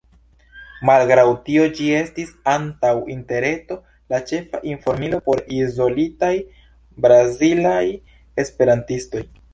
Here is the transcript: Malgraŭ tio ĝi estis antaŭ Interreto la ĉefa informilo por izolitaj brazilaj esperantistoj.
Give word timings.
Malgraŭ 0.89 1.25
tio 1.49 1.65
ĝi 1.79 1.89
estis 1.97 2.31
antaŭ 2.53 2.93
Interreto 3.15 3.77
la 4.15 4.21
ĉefa 4.31 4.63
informilo 4.73 5.21
por 5.29 5.43
izolitaj 5.59 6.33
brazilaj 7.07 7.83
esperantistoj. 8.47 9.25